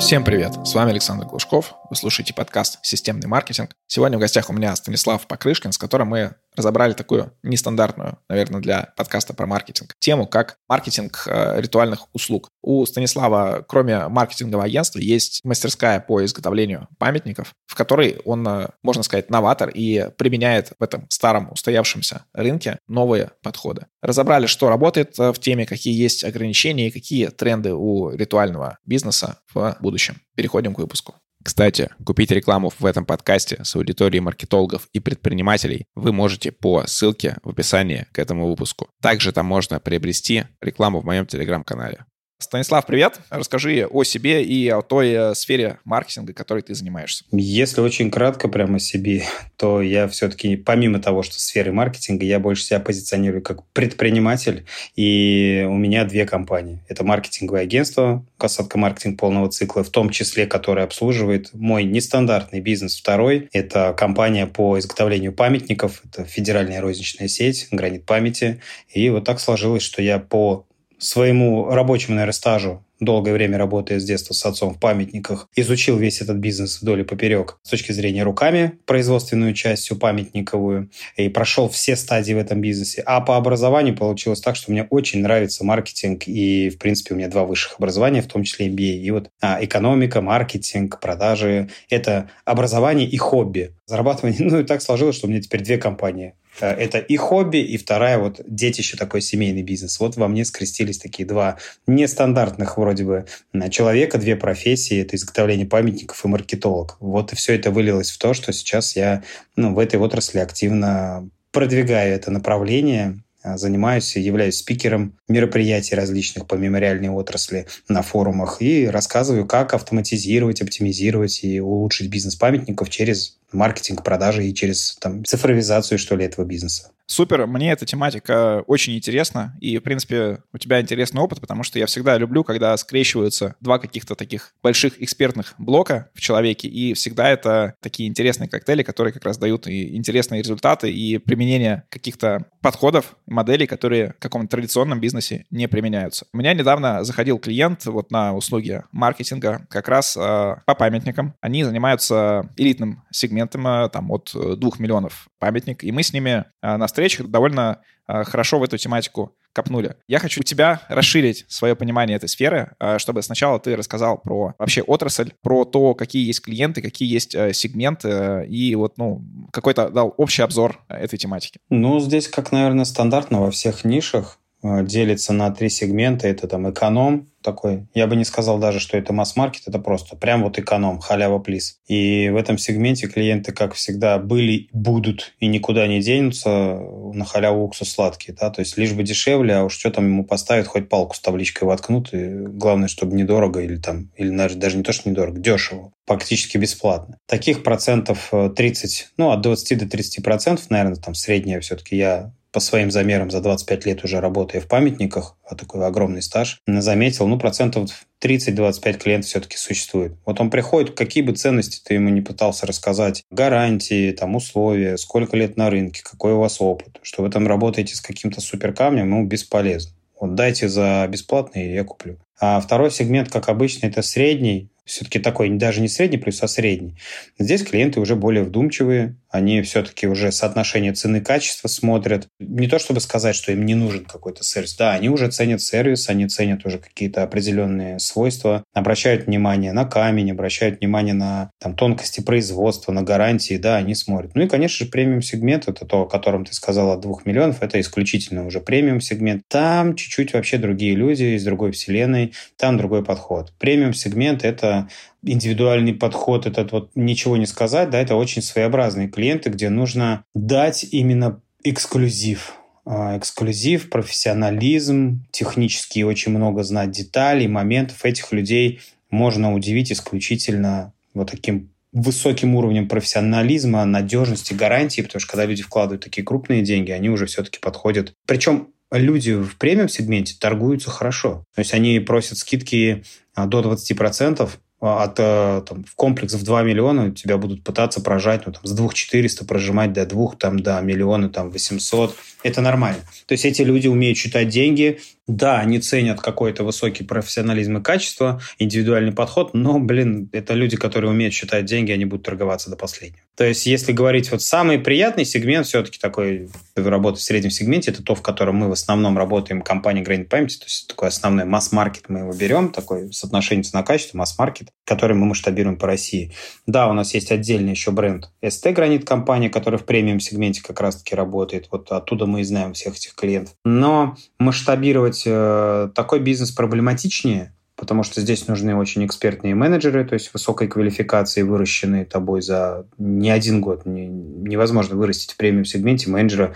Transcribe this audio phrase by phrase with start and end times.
[0.00, 0.54] Всем привет!
[0.66, 1.74] С вами Александр Глушков.
[1.88, 3.76] Вы слушаете подкаст «Системный маркетинг».
[3.86, 8.92] Сегодня в гостях у меня Станислав Покрышкин, с которым мы разобрали такую нестандартную, наверное, для
[8.96, 12.48] подкаста про маркетинг, тему как маркетинг э, ритуальных услуг.
[12.62, 19.02] У Станислава, кроме маркетингового агентства, есть мастерская по изготовлению памятников, в которой он, э, можно
[19.02, 23.86] сказать, новатор и применяет в этом старом устоявшемся рынке новые подходы.
[24.02, 29.38] Разобрали, что работает э, в теме, какие есть ограничения и какие тренды у ритуального бизнеса
[29.52, 30.20] в будущем.
[30.36, 31.14] Переходим к выпуску.
[31.44, 37.36] Кстати, купить рекламу в этом подкасте с аудиторией маркетологов и предпринимателей вы можете по ссылке
[37.42, 38.88] в описании к этому выпуску.
[39.02, 42.06] Также там можно приобрести рекламу в моем телеграм-канале.
[42.38, 43.20] Станислав, привет.
[43.30, 47.24] Расскажи о себе и о той э, сфере маркетинга, которой ты занимаешься.
[47.30, 49.22] Если очень кратко прямо о себе,
[49.56, 54.66] то я все-таки, помимо того, что сферы маркетинга, я больше себя позиционирую как предприниматель,
[54.96, 56.84] и у меня две компании.
[56.88, 62.98] Это маркетинговое агентство, касатка маркетинг полного цикла, в том числе, которое обслуживает мой нестандартный бизнес.
[62.98, 68.60] Второй– это компания по изготовлению памятников, это федеральная розничная сеть, гранит памяти.
[68.88, 70.66] И вот так сложилось, что я по
[70.98, 76.20] своему рабочему, наверное, стажу, долгое время работая с детства с отцом в памятниках, изучил весь
[76.20, 81.68] этот бизнес вдоль и поперек с точки зрения руками, производственную часть всю памятниковую, и прошел
[81.68, 83.02] все стадии в этом бизнесе.
[83.04, 87.28] А по образованию получилось так, что мне очень нравится маркетинг, и, в принципе, у меня
[87.28, 88.96] два высших образования, в том числе MBA.
[88.98, 93.74] И вот а, экономика, маркетинг, продажи– это образование и хобби.
[93.86, 97.76] Зарабатывание, ну и так сложилось, что у меня теперь две компании это и хобби, и
[97.76, 99.98] вторая вот детище такой семейный бизнес.
[100.00, 103.26] Вот во мне скрестились такие два нестандартных вроде бы
[103.70, 105.00] человека, две профессии.
[105.00, 106.96] Это изготовление памятников и маркетолог.
[107.00, 109.22] Вот и все это вылилось в то, что сейчас я
[109.56, 116.54] ну, в этой отрасли активно продвигаю это направление, а, занимаюсь, являюсь спикером мероприятий различных по
[116.54, 124.02] мемориальной отрасли на форумах и рассказываю, как автоматизировать, оптимизировать и улучшить бизнес памятников через маркетинг,
[124.02, 126.90] продажи и через там, цифровизацию, что ли, этого бизнеса.
[127.06, 131.78] Супер, мне эта тематика очень интересна, и, в принципе, у тебя интересный опыт, потому что
[131.78, 137.28] я всегда люблю, когда скрещиваются два каких-то таких больших экспертных блока в человеке, и всегда
[137.28, 143.16] это такие интересные коктейли, которые как раз дают и интересные результаты, и применение каких-то подходов,
[143.26, 146.26] моделей, которые в каком-то традиционном бизнесе не применяются.
[146.32, 150.20] У меня недавно заходил клиент вот на услуги маркетинга как раз э,
[150.64, 151.34] по памятникам.
[151.42, 156.76] Они занимаются элитным сегментом, э, там, от 2 миллионов памятник, и мы с ними э,
[156.76, 159.96] на встречах довольно э, хорошо в эту тематику копнули.
[160.08, 164.54] Я хочу у тебя расширить свое понимание этой сферы, э, чтобы сначала ты рассказал про
[164.58, 169.22] вообще отрасль, про то, какие есть клиенты, какие есть э, сегменты, и вот, ну,
[169.52, 171.58] какой-то дал общий обзор этой тематики.
[171.68, 176.26] Ну, здесь, как, наверное, стандартно во всех нишах, делится на три сегмента.
[176.26, 177.86] Это там эконом, такой.
[177.94, 181.78] Я бы не сказал даже, что это масс-маркет, это просто прям вот эконом, халява плиз.
[181.86, 186.78] И в этом сегменте клиенты, как всегда, были, будут и никуда не денутся
[187.12, 190.24] на халяву уксус сладкий, да, то есть лишь бы дешевле, а уж что там ему
[190.24, 194.82] поставят, хоть палку с табличкой воткнут, и главное, чтобы недорого или там, или даже, не
[194.82, 197.18] то, что недорого, дешево, практически бесплатно.
[197.26, 202.32] Таких процентов 30, э, ну, от 20 до 30 процентов, наверное, там средняя все-таки я
[202.54, 207.26] по своим замерам за 25 лет уже работая в памятниках, а такой огромный стаж, заметил,
[207.26, 207.90] ну, процентов
[208.22, 210.12] 30-25 клиентов все-таки существует.
[210.24, 215.36] Вот он приходит, какие бы ценности ты ему не пытался рассказать, гарантии, там, условия, сколько
[215.36, 219.26] лет на рынке, какой у вас опыт, что вы там работаете с каким-то суперкамнем, ему
[219.26, 219.92] бесполезно.
[220.20, 222.18] Вот дайте за бесплатно, и я куплю.
[222.40, 226.96] А второй сегмент, как обычно, это средний, все-таки такой даже не средний плюс, а средний.
[227.38, 232.28] Здесь клиенты уже более вдумчивые, они все-таки уже соотношение цены-качества смотрят.
[232.38, 234.76] Не то чтобы сказать, что им не нужен какой-то сервис.
[234.76, 240.30] Да, они уже ценят сервис, они ценят уже какие-то определенные свойства, обращают внимание на камень,
[240.30, 244.36] обращают внимание на там, тонкости производства, на гарантии, да, они смотрят.
[244.36, 247.80] Ну и, конечно же, премиум-сегмент, это то, о котором ты сказал, от двух миллионов, это
[247.80, 249.42] исключительно уже премиум-сегмент.
[249.48, 252.23] Там чуть-чуть вообще другие люди из другой вселенной,
[252.56, 253.52] там другой подход.
[253.58, 254.88] Премиум-сегмент– это
[255.22, 260.86] индивидуальный подход, этот вот ничего не сказать, да, это очень своеобразные клиенты, где нужно дать
[260.90, 262.54] именно эксклюзив,
[262.84, 268.04] а, эксклюзив, профессионализм, технически очень много знать деталей, моментов.
[268.04, 268.80] Этих людей
[269.10, 276.02] можно удивить исключительно вот таким высоким уровнем профессионализма, надежности, гарантии, потому что когда люди вкладывают
[276.02, 278.12] такие крупные деньги, они уже все-таки подходят.
[278.26, 278.68] Причем
[278.98, 281.44] люди в премиум-сегменте торгуются хорошо.
[281.54, 283.04] То есть они просят скидки
[283.34, 284.48] а, до 20%,
[284.80, 288.62] а, от э, там, в комплекс в 2 миллиона тебя будут пытаться прожать ну, там,
[288.64, 292.14] с 2400 прожимать до 2, там, до миллиона там, 800.
[292.42, 293.00] Это нормально.
[293.26, 298.40] То есть эти люди умеют считать деньги, Да, они ценят какой-то высокий профессионализм и качество,
[298.58, 303.22] индивидуальный подход, но, блин, это люди, которые умеют считать деньги, они будут торговаться до последнего.
[303.34, 308.02] То есть, если говорить вот самый приятный сегмент, все-таки такой работа в среднем сегменте, это
[308.02, 312.04] то, в котором мы в основном работаем, компания Grain Payment, то есть такой основной масс-маркет
[312.08, 316.32] мы его берем, такой соотношение цена-качество, масс-маркет, который мы масштабируем по России.
[316.66, 321.14] Да, у нас есть отдельный еще бренд ST Гранит компания, которая в премиум-сегменте как раз-таки
[321.14, 321.68] работает.
[321.70, 323.54] Вот оттуда мы и знаем всех этих клиентов.
[323.64, 330.32] Но масштабировать э, такой бизнес проблематичнее, потому что здесь нужны очень экспертные менеджеры, то есть
[330.32, 333.86] высокой квалификации, выращенные тобой за не один год.
[333.86, 336.54] Не, невозможно вырастить в премиум-сегменте менеджера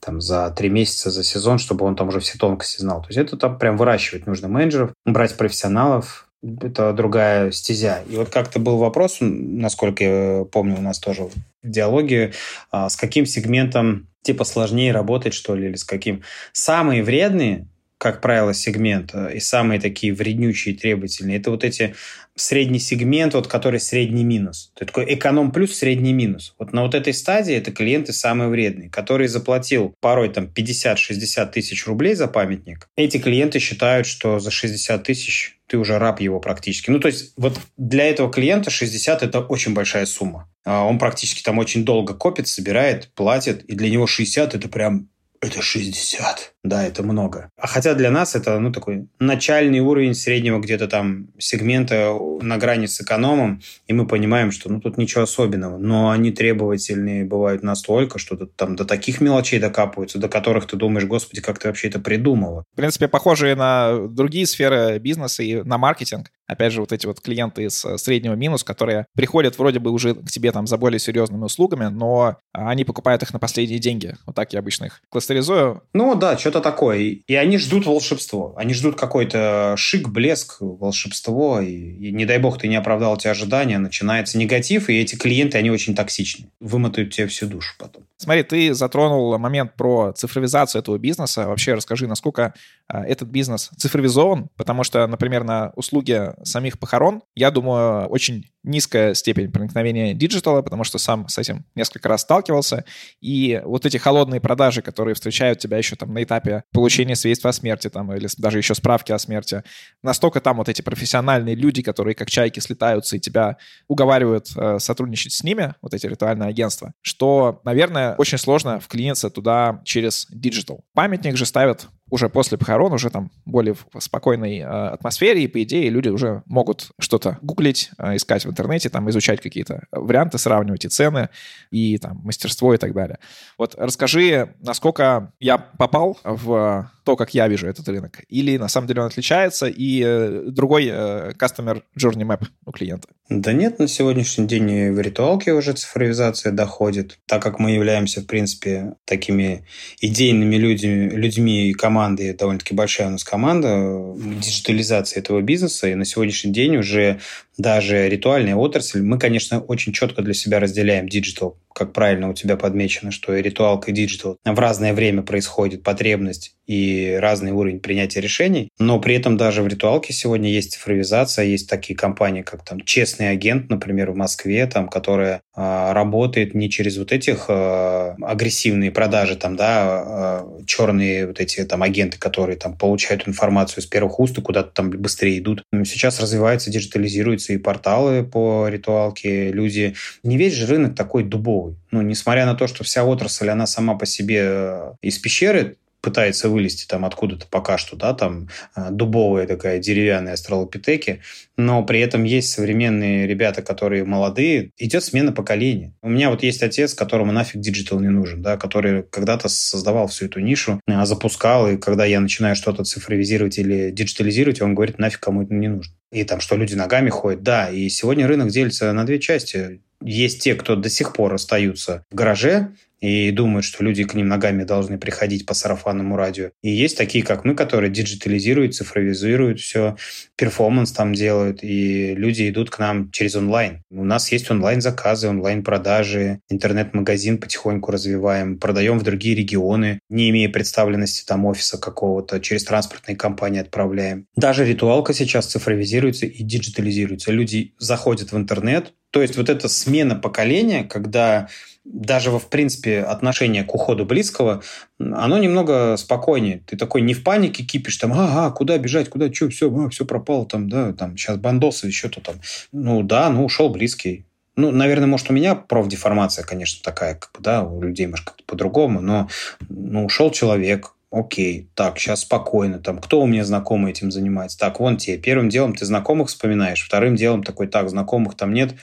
[0.00, 3.02] там, за три месяца, за сезон, чтобы он там уже все тонкости знал.
[3.02, 8.02] То есть это там прям выращивать нужно менеджеров, брать профессионалов, это другая стезя.
[8.08, 11.32] И вот как-то был вопрос, насколько я помню, у нас тоже в
[11.62, 12.32] диалоге,
[12.70, 16.22] а, с каким сегментом типа сложнее работать, что ли, или с каким.
[16.52, 17.66] Самые вредные
[17.98, 21.94] как правило, сегмент, и самые такие вреднючие и требовательные, это вот эти
[22.34, 24.70] средний сегмент, вот который средний минус.
[24.74, 26.54] То есть такой эконом плюс, средний минус.
[26.58, 31.86] Вот на вот этой стадии это клиенты самые вредные, который заплатил порой там 50-60 тысяч
[31.86, 32.88] рублей за памятник.
[32.96, 36.90] Эти клиенты считают, что за 60 тысяч ты уже раб его практически.
[36.90, 40.48] Ну, то есть вот для этого клиента 60– это очень большая сумма.
[40.64, 45.08] А он практически там очень долго копит, собирает, платит, и для него 60– это прям
[45.40, 46.54] это 60.
[46.66, 47.50] Да, это много.
[47.56, 52.86] А хотя для нас это, ну, такой начальный уровень среднего где-то там сегмента на грани
[52.86, 55.78] с экономом, и мы понимаем, что, ну, тут ничего особенного.
[55.78, 60.76] Но они требовательные бывают настолько, что тут там до таких мелочей докапываются, до которых ты
[60.76, 62.64] думаешь, господи, как ты вообще это придумала.
[62.72, 66.30] В принципе, похожие на другие сферы бизнеса и на маркетинг.
[66.48, 70.30] Опять же, вот эти вот клиенты из среднего минус, которые приходят вроде бы уже к
[70.30, 74.14] тебе там за более серьезными услугами, но они покупают их на последние деньги.
[74.26, 75.82] Вот так я обычно их кластеризую.
[75.92, 76.98] Ну да, что-то такое.
[77.26, 78.54] И они ждут волшебство.
[78.56, 81.60] Они ждут какой-то шик, блеск, волшебство.
[81.60, 85.58] И, и не дай бог ты не оправдал эти ожидания, начинается негатив, и эти клиенты,
[85.58, 86.50] они очень токсичны.
[86.60, 88.04] Вымотают тебе всю душу потом.
[88.18, 91.46] Смотри, ты затронул момент про цифровизацию этого бизнеса.
[91.46, 92.54] Вообще расскажи, насколько
[92.88, 99.14] а, этот бизнес цифровизован, потому что, например, на услуги самих похорон, я думаю, очень низкая
[99.14, 102.84] степень проникновения диджитала, потому что сам с этим несколько раз сталкивался.
[103.20, 107.52] И вот эти холодные продажи, которые встречают тебя еще там на этапе получения свидетельства о
[107.52, 109.62] смерти там, или даже еще справки о смерти,
[110.02, 113.56] настолько там вот эти профессиональные люди, которые как чайки слетаются и тебя
[113.88, 119.80] уговаривают э, сотрудничать с ними, вот эти ритуальные агентства, что, наверное, очень сложно вклиниться туда
[119.84, 120.84] через digital.
[120.92, 125.62] Памятник же ставят уже после похорон, уже там более в спокойной э, атмосфере, и, по
[125.62, 130.84] идее, люди уже могут что-то гуглить, э, искать в интернете, там, изучать какие-то варианты, сравнивать
[130.84, 131.30] и цены,
[131.70, 133.18] и там мастерство и так далее.
[133.58, 138.88] Вот расскажи, насколько я попал в то, как я вижу этот рынок, или на самом
[138.88, 143.08] деле он отличается, и э, другой э, Customer Journey Map у клиента?
[143.28, 148.22] Да нет, на сегодняшний день и в ритуалке уже цифровизация доходит, так как мы являемся,
[148.22, 149.64] в принципе, такими
[150.00, 156.04] идейными людьми, людьми и командой, довольно-таки большая у нас команда диджитализации этого бизнеса, и на
[156.04, 157.20] сегодняшний день уже
[157.56, 162.56] даже ритуальная отрасль, мы, конечно, очень четко для себя разделяем digital, как правильно у тебя
[162.56, 168.20] подмечено, что и ритуалка, и digital в разное время происходит потребность и разный уровень принятия
[168.20, 172.80] решений, но при этом даже в ритуалке сегодня есть цифровизация, есть такие компании, как там
[172.80, 178.90] Честный агент, например, в Москве, там, которая э, работает не через вот этих э, агрессивные
[178.90, 184.18] продажи, там, да, э, черные вот эти там агенты, которые там получают информацию с первых
[184.18, 185.62] уст и куда-то там быстрее идут.
[185.84, 189.94] Сейчас развивается, диджитализируется и порталы по ритуалке, люди...
[190.22, 191.76] Не весь же рынок такой дубовый.
[191.90, 195.76] Ну, несмотря на то, что вся отрасль, она сама по себе э, из пещеры
[196.06, 201.20] пытается вылезти там откуда-то пока что, да, там э, дубовая такая деревянная австралопитеки,
[201.56, 205.94] но при этом есть современные ребята, которые молодые, идет смена поколения.
[206.02, 210.26] У меня вот есть отец, которому нафиг digital не нужен, да, который когда-то создавал всю
[210.26, 215.18] эту нишу, э, запускал, и когда я начинаю что-то цифровизировать или диджитализировать, он говорит, нафиг
[215.18, 215.92] кому это не нужно.
[216.12, 219.80] И там, что люди ногами ходят, да, и сегодня рынок делится на две части.
[220.00, 222.68] Есть те, кто до сих пор остаются в гараже,
[223.00, 226.50] и думают, что люди к ним ногами должны приходить по сарафанному радио.
[226.62, 229.96] И есть такие, как мы, которые диджитализируют, цифровизируют все,
[230.36, 233.82] performance там делают, и люди идут к нам через онлайн.
[233.90, 241.24] У нас есть онлайн-заказы, онлайн-продажи, интернет-магазин потихоньку развиваем, продаем в другие регионы, не имея представленности
[241.26, 244.26] там офиса какого-то, через транспортные компании отправляем.
[244.36, 247.32] Даже ритуалка сейчас цифровизируется и диджитализируется.
[247.32, 251.48] Люди заходят в интернет, То есть вот эта смена поколения, когда
[251.92, 254.62] даже, в принципе, отношение к уходу близкого,
[254.98, 256.62] оно немного спокойнее.
[256.66, 260.04] Ты такой не в панике кипишь, там, ага, куда бежать, куда, что, все, а, все
[260.04, 262.36] пропало, там, да, там, сейчас бандосы, еще-то там.
[262.72, 264.26] Ну, да, ну, ушел близкий.
[264.56, 268.42] Ну, наверное, может, у меня профдеформация, конечно, такая, как бы, да, у людей, может, как-то
[268.46, 269.28] по-другому, но,
[269.68, 274.58] ну, ушел человек, окей, так, сейчас спокойно, там, кто у меня знакомый этим занимается?
[274.58, 278.74] Так, вон тебе, первым делом ты знакомых вспоминаешь, вторым делом такой, так, знакомых там нет,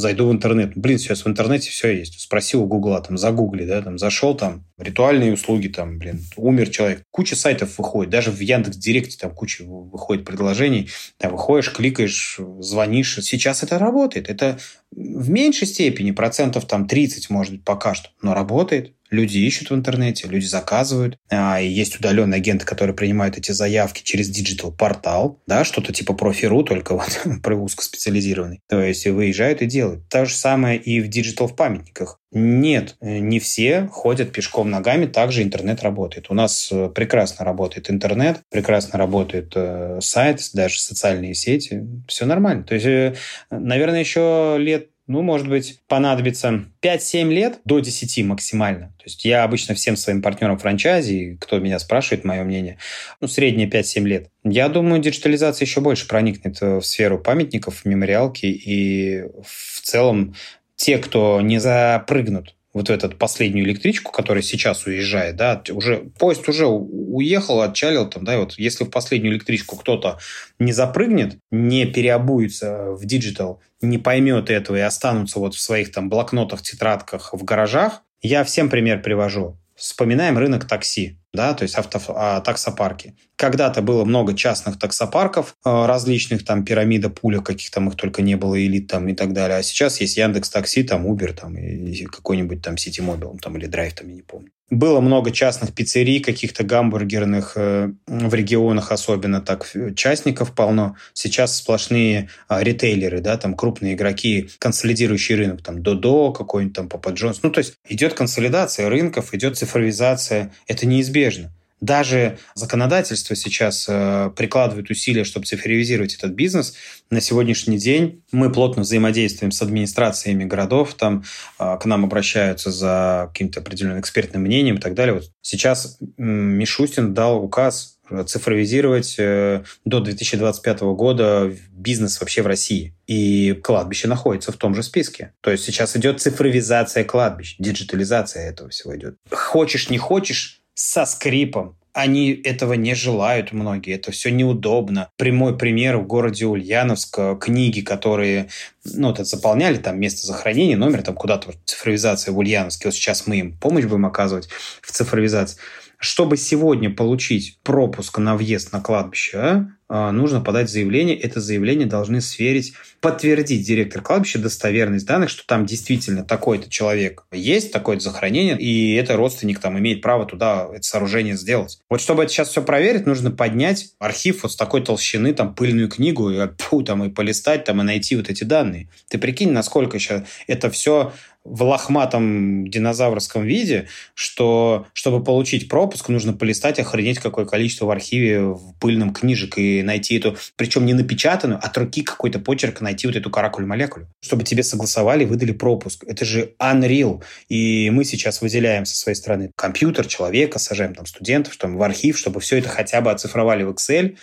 [0.00, 0.72] зайду в интернет.
[0.74, 2.20] Блин, сейчас в интернете все есть.
[2.20, 7.02] Спросил у Гугла, там, загугли, да, там, зашел, там, ритуальные услуги, там, блин, умер человек.
[7.10, 10.88] Куча сайтов выходит, даже в Яндекс Директе там куча выходит предложений.
[11.18, 13.18] Там выходишь, кликаешь, звонишь.
[13.22, 14.28] Сейчас это работает.
[14.28, 14.58] Это
[14.90, 18.94] в меньшей степени, процентов там 30, может быть, пока что, но работает.
[19.10, 21.18] Люди ищут в интернете, люди заказывают.
[21.28, 26.94] А, есть удаленные агенты, которые принимают эти заявки через digital-портал, да, что-то типа Профи.ру, только
[26.94, 28.60] вот про узкоспециализированный.
[28.68, 30.08] То есть выезжают и делают.
[30.08, 32.20] То же самое и в digital в памятниках.
[32.32, 36.30] Нет, не все ходят пешком ногами, также интернет работает.
[36.30, 41.88] У нас э, прекрасно работает интернет, прекрасно работает э, сайт, даже социальные сети.
[42.06, 42.62] Все нормально.
[42.62, 43.16] То есть, э,
[43.50, 48.94] наверное, еще лет ну, может быть, понадобится 5-7 лет до 10 максимально.
[48.96, 52.78] То есть я обычно всем своим партнерам франчайзи, кто меня спрашивает, мое мнение,
[53.20, 54.28] ну, среднее 5-7 лет.
[54.44, 60.36] Я думаю, диджитализация еще больше проникнет в сферу памятников, мемориалки, и в целом
[60.76, 66.48] те, кто не запрыгнут вот в эту последнюю электричку, которая сейчас уезжает, да, уже поезд
[66.48, 70.18] уже уехал, отчалил там, да, и вот если в последнюю электричку кто-то
[70.58, 76.08] не запрыгнет, не переобуется в digital, не поймет этого и останутся вот в своих там
[76.08, 79.58] блокнотах, тетрадках в гаражах, я всем пример привожу.
[79.74, 83.14] Вспоминаем рынок такси да, то есть авто, а, таксопарки.
[83.40, 88.34] Когда-то было много частных таксопарков а, различных, там пирамида, пуля, каких там их только не
[88.34, 89.56] было, элит там и так далее.
[89.56, 91.56] А сейчас есть Яндекс Такси, там Uber, там
[92.04, 94.50] какой-нибудь там Ситимобил, там или Драйв, там я не помню.
[94.68, 99.66] Было много частных пиццерий, каких-то гамбургерных э, в регионах особенно так
[99.96, 100.96] частников полно.
[101.14, 107.08] Сейчас сплошные э, ритейлеры, да, там крупные игроки, консолидирующий рынок, там Додо, какой-нибудь там Папа
[107.08, 107.40] Джонс.
[107.42, 110.52] Ну, то есть идет консолидация рынков, идет цифровизация.
[110.66, 111.50] Это неизбежно.
[111.80, 116.74] Даже законодательство сейчас э, прикладывает усилия, чтобы цифровизировать этот бизнес.
[117.08, 121.24] На сегодняшний день мы плотно взаимодействуем с администрациями городов, там
[121.58, 125.14] э, к нам обращаются за каким-то определенным экспертным мнением и так далее.
[125.14, 127.96] Вот сейчас Мишустин дал указ
[128.26, 132.94] цифровизировать э, до 2025 года бизнес вообще в России.
[133.06, 135.32] И кладбище находится в том же списке.
[135.40, 139.16] То есть сейчас идет цифровизация кладбищ, диджитализация этого всего идет.
[139.30, 141.76] Хочешь, не хочешь, со скрипом.
[141.92, 145.10] Они этого не желают многие, это все неудобно.
[145.16, 148.48] Прямой пример в городе Ульяновск, э, книги, которые
[148.84, 152.88] ну, это заполняли, там место захоронения, номер, там куда-то цифровизация в Ульяновске.
[152.88, 154.48] Вот сейчас мы им помощь будем оказывать
[154.80, 155.58] в цифровизации.
[155.98, 161.18] Чтобы сегодня получить пропуск на въезд на кладбище, а, нужно подать заявление.
[161.18, 167.72] Это заявление должны сверить, подтвердить директор кладбища достоверность данных, что там действительно такой-то человек есть,
[167.72, 171.80] такое-то захоронение, и это родственник там имеет право туда это сооружение сделать.
[171.90, 175.88] Вот чтобы это сейчас все проверить, нужно поднять архив вот с такой толщины, там, пыльную
[175.88, 178.88] книгу, и, фу, там, и полистать, там, и найти вот эти данные.
[179.08, 181.12] Ты прикинь, насколько сейчас это все
[181.44, 188.42] в лохматом динозаврском виде, что чтобы получить пропуск, нужно полистать, охренеть какое количество в архиве
[188.42, 193.16] в пыльном книжек и найти эту, причем не напечатанную, от руки какой-то почерк найти вот
[193.16, 196.04] эту каракуль-молекулю, чтобы тебе согласовали, выдали пропуск.
[196.06, 197.22] Это же unreal.
[197.48, 202.18] И мы сейчас выделяем со своей стороны компьютер, человека, сажаем там студентов, там в архив,
[202.18, 204.16] чтобы все это хотя бы оцифровали в Excel,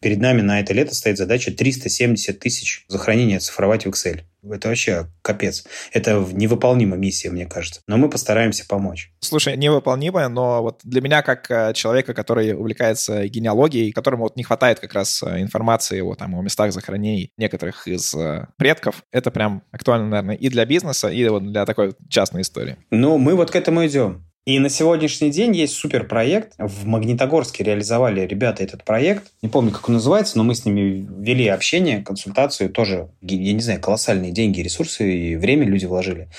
[0.00, 4.20] Перед нами на это лето стоит задача 370 тысяч захоронения цифровать в Excel.
[4.42, 5.64] Это вообще капец.
[5.92, 7.80] Это невыполнимая миссия, мне кажется.
[7.86, 9.12] Но мы постараемся помочь.
[9.20, 14.44] Слушай, невыполнимая, но вот для меня, как э, человека, который увлекается генеалогией, которому вот не
[14.44, 19.30] хватает как раз э, информации о, там, о местах захоронений некоторых из э, предков, это
[19.30, 22.76] прям актуально, наверное, и для бизнеса, и вот для такой частной истории.
[22.90, 24.27] Ну, мы вот к этому идем.
[24.48, 26.54] И на сегодняшний день есть суперпроект.
[26.56, 29.30] В Магнитогорске реализовали ребята этот проект.
[29.42, 32.70] Не помню, как он называется, но мы с ними вели общение, консультацию.
[32.70, 36.30] Тоже, я не знаю, колоссальные деньги, ресурсы и время люди вложили.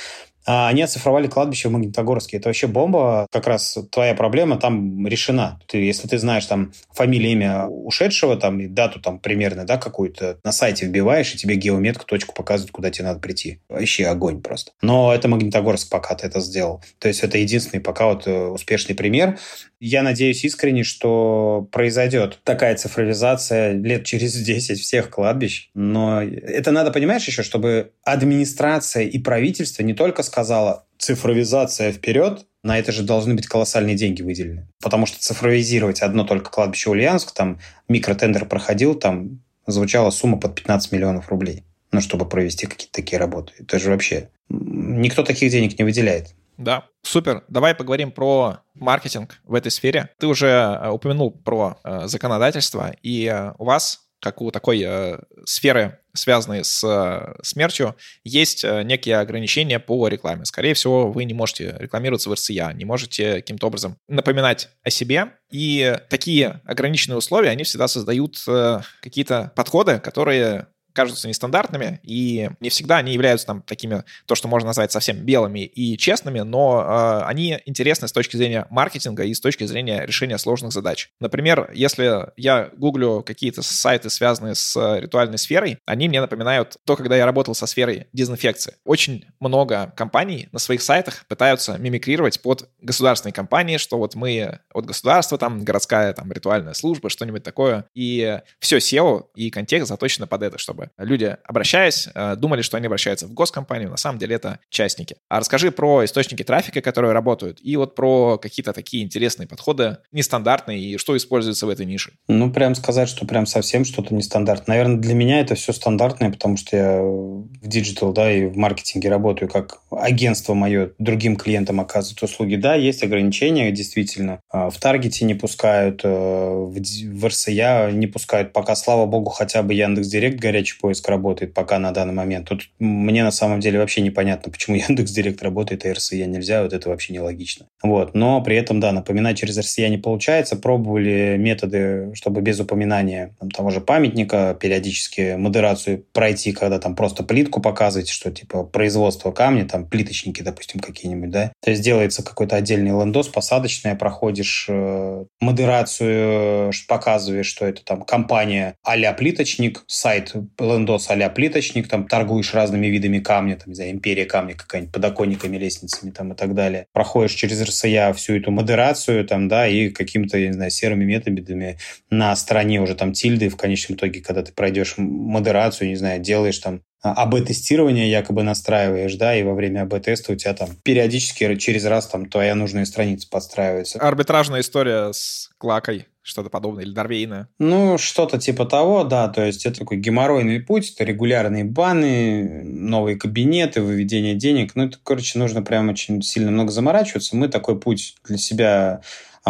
[0.52, 2.38] А они оцифровали кладбище в Магнитогорске.
[2.38, 3.28] Это вообще бомба.
[3.32, 5.60] Как раз твоя проблема там решена.
[5.68, 10.40] Ты, если ты знаешь там фамилию, имя ушедшего, там, и дату там примерно, да, какую-то
[10.44, 13.60] на сайте вбиваешь, и тебе геометка точку показывает, куда тебе надо прийти.
[13.70, 14.72] Вообще огонь просто.
[14.82, 16.82] Но это Магнитогорск пока ты это сделал.
[16.98, 19.38] То есть это единственный пока вот э, успешный пример.
[19.80, 25.70] Я надеюсь искренне, что произойдет такая цифровизация лет через 10 всех кладбищ.
[25.76, 32.80] Но это надо, понимаешь, еще, чтобы администрация и правительство не только сказала цифровизация вперед, на
[32.80, 34.70] это же должны быть колоссальные деньги выделены.
[34.82, 40.94] Потому что цифровизировать одно только кладбище Ульяновск, там микротендер проходил, там звучала сумма под 15
[40.94, 43.52] миллионов рублей, ну, чтобы провести какие-то такие работы.
[43.60, 44.30] Это же вообще...
[44.50, 46.34] Никто таких денег не выделяет.
[46.58, 47.44] Да, супер.
[47.50, 50.10] Давай поговорим про маркетинг в этой сфере.
[50.20, 55.20] Ты уже э, упомянул про э, законодательство, и э, у вас, как у такой э,
[55.46, 60.46] сферы, связанной с э, смертью, есть э, некие ограничения по рекламе.
[60.46, 65.34] Скорее всего, вы не можете рекламироваться в РСЯ, не можете каким-то образом напоминать о себе.
[65.52, 70.68] И такие ограниченные условия, они всегда создают э, какие-то подходы, которые
[71.00, 75.62] кажутся нестандартными, и не всегда они являются там такими, то, что можно назвать совсем белыми
[75.62, 80.38] и честными, но э, они интересны с точки зрения маркетинга и с точки зрения решения
[80.38, 81.10] сложных задач.
[81.22, 87.16] Например, если я гуглю какие-то сайты, связанные с ритуальной сферой, они мне напоминают то, когда
[87.16, 88.74] я работал со сферой дезинфекции.
[88.84, 94.86] Очень много компаний на своих сайтах пытаются мимикрировать под государственные компании, что вот мы от
[94.86, 100.44] государства, там, городская там ритуальная служба, что-нибудь такое, и все SEO и контекст заточено под
[100.44, 104.60] это, чтобы люди, обращаясь, э, думали, что они обращаются в госкомпанию, на самом деле это
[104.70, 105.18] частники.
[105.30, 110.80] А расскажи про источники трафика, которые работают, и вот про какие-то такие интересные подходы, нестандартные,
[110.80, 112.14] и что используется в этой нише.
[112.28, 114.78] Ну, прям сказать, что прям совсем что-то нестандартное.
[114.78, 119.10] Наверное, для меня это все стандартное, потому что я в digital, да, и в маркетинге
[119.10, 122.56] работаю как агентство мое другим клиентам оказывает услуги.
[122.56, 124.42] Да, есть ограничения, действительно.
[124.50, 128.54] А, в Таргете не пускают, э, в РСЯ не пускают.
[128.54, 132.48] Пока, слава богу, хотя бы Яндекс.Директ горячий горячий поиск работает пока на данный момент.
[132.48, 136.64] Тут мне на самом деле вообще непонятно, почему Яндекс Директ работает, а РСЯ нельзя.
[136.64, 137.66] Вот это вообще нелогично.
[137.84, 138.16] Вот.
[138.16, 140.56] Но при этом, да, напоминать через РСЯ не получается.
[140.56, 147.24] Пробовали методы, чтобы без упоминания там, того же памятника периодически модерацию пройти, когда там просто
[147.24, 151.52] плитку показывать, что типа производство камня, там плиточники, допустим, какие-нибудь, да.
[151.64, 158.76] То есть делается какой-то отдельный лендос, посадочная, проходишь э, модерацию, показываешь, что это там компания
[158.84, 164.26] а-ля плиточник, сайт лендос а плиточник, там торгуешь разными видами камня, там, не знаю, империя
[164.26, 166.86] камня какая-нибудь, подоконниками, лестницами там и так далее.
[166.94, 171.78] Проходишь через РСЯ всю эту модерацию там, да, и какими-то, я не знаю, серыми методами
[172.10, 176.60] на стороне уже там тильды в конечном итоге, когда ты пройдешь модерацию, не знаю, делаешь
[176.60, 182.08] там АБ-тестирование якобы настраиваешь, да, и во время АБ-теста у тебя там периодически через раз
[182.08, 184.00] там твоя нужная страница подстраивается.
[184.00, 187.48] Арбитражная история с Клакой что-то подобное, или Дорвейна?
[187.58, 193.18] Ну, что-то типа того, да, то есть это такой геморройный путь, это регулярные баны, новые
[193.18, 197.36] кабинеты, выведение денег, ну, это, короче, нужно прям очень сильно много заморачиваться.
[197.36, 199.02] Мы такой путь для себя